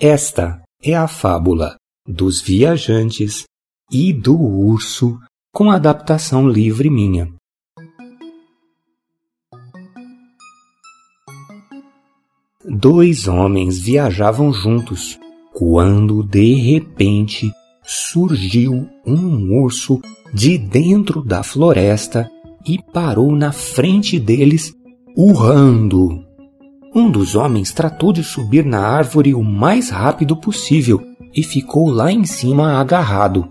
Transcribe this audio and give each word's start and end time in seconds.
Esta 0.00 0.62
é 0.80 0.94
a 0.94 1.08
fábula 1.08 1.74
dos 2.06 2.40
viajantes 2.40 3.46
e 3.90 4.12
do 4.12 4.40
urso, 4.40 5.18
com 5.52 5.72
adaptação 5.72 6.48
livre 6.48 6.88
minha. 6.88 7.34
Dois 12.64 13.26
homens 13.26 13.80
viajavam 13.80 14.52
juntos 14.52 15.18
quando 15.52 16.22
de 16.22 16.54
repente 16.54 17.50
surgiu 17.82 18.88
um 19.04 19.60
urso 19.60 20.00
de 20.32 20.56
dentro 20.58 21.24
da 21.24 21.42
floresta 21.42 22.30
e 22.64 22.80
parou 22.92 23.34
na 23.34 23.50
frente 23.50 24.20
deles, 24.20 24.72
urrando. 25.16 26.27
Um 26.94 27.10
dos 27.10 27.34
homens 27.34 27.70
tratou 27.70 28.12
de 28.12 28.24
subir 28.24 28.64
na 28.64 28.80
árvore 28.80 29.34
o 29.34 29.42
mais 29.42 29.90
rápido 29.90 30.36
possível 30.36 31.00
e 31.34 31.42
ficou 31.42 31.88
lá 31.90 32.10
em 32.10 32.24
cima 32.24 32.80
agarrado. 32.80 33.48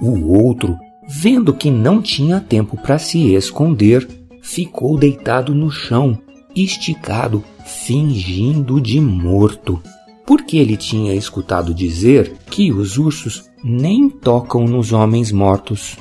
O 0.00 0.32
outro, 0.32 0.78
vendo 1.08 1.52
que 1.52 1.70
não 1.70 2.00
tinha 2.00 2.40
tempo 2.40 2.76
para 2.76 2.98
se 2.98 3.34
esconder, 3.34 4.06
ficou 4.40 4.96
deitado 4.96 5.54
no 5.54 5.70
chão, 5.70 6.18
esticado, 6.54 7.42
fingindo 7.64 8.80
de 8.80 9.00
morto, 9.00 9.80
porque 10.26 10.56
ele 10.56 10.76
tinha 10.76 11.14
escutado 11.14 11.74
dizer 11.74 12.36
que 12.50 12.72
os 12.72 12.96
ursos 12.96 13.50
nem 13.62 14.08
tocam 14.08 14.64
nos 14.64 14.92
homens 14.92 15.32
mortos. 15.32 15.96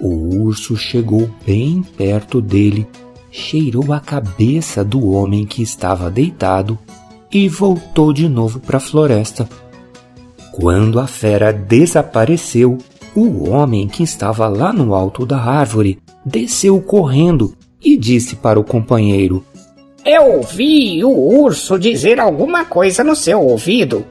O 0.00 0.42
urso 0.42 0.76
chegou 0.76 1.30
bem 1.46 1.82
perto 1.82 2.42
dele 2.42 2.86
cheirou 3.30 3.92
a 3.92 4.00
cabeça 4.00 4.84
do 4.84 5.10
homem 5.10 5.44
que 5.44 5.62
estava 5.62 6.10
deitado 6.10 6.78
e 7.30 7.48
voltou 7.48 8.12
de 8.12 8.28
novo 8.28 8.60
para 8.60 8.78
a 8.78 8.80
floresta. 8.80 9.48
Quando 10.52 10.98
a 10.98 11.06
fera 11.06 11.52
desapareceu, 11.52 12.78
o 13.14 13.50
homem 13.50 13.88
que 13.88 14.02
estava 14.02 14.48
lá 14.48 14.72
no 14.72 14.94
alto 14.94 15.26
da 15.26 15.38
árvore 15.38 15.98
desceu 16.24 16.80
correndo 16.80 17.54
e 17.82 17.96
disse 17.96 18.36
para 18.36 18.58
o 18.58 18.64
companheiro: 18.64 19.44
Eu 20.04 20.36
ouvi 20.36 21.04
o 21.04 21.10
urso 21.10 21.78
dizer 21.78 22.18
alguma 22.18 22.64
coisa 22.64 23.04
no 23.04 23.14
seu 23.14 23.40
ouvido. 23.40 24.04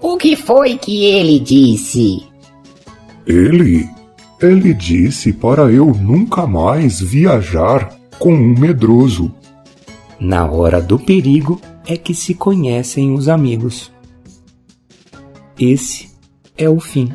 O 0.00 0.16
que 0.16 0.34
foi 0.34 0.78
que 0.78 1.04
ele 1.04 1.38
disse? 1.38 2.24
Ele. 3.26 3.88
Ele 4.40 4.72
disse 4.72 5.34
para 5.34 5.70
eu 5.70 5.86
nunca 5.86 6.46
mais 6.46 6.98
viajar 6.98 7.99
com 8.20 8.34
um 8.34 8.54
medroso. 8.54 9.34
Na 10.20 10.44
hora 10.44 10.80
do 10.80 10.98
perigo 10.98 11.58
é 11.86 11.96
que 11.96 12.14
se 12.14 12.34
conhecem 12.34 13.14
os 13.14 13.28
amigos. 13.28 13.90
Esse 15.58 16.10
é 16.56 16.68
o 16.68 16.78
fim. 16.78 17.10